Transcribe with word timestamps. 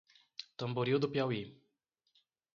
Tamboril 0.57 0.97
do 0.99 1.11
Piauí 1.13 1.41